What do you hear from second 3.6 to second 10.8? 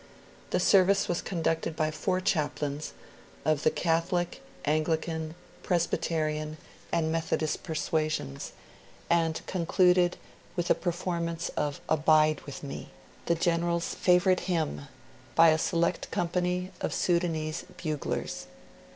the Catholic, Anglican, Presbyterian, and Methodist persuasions and concluded with a